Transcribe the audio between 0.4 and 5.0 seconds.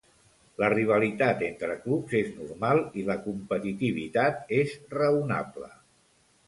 La rivalitat entre clubs és normal i la competitivitat és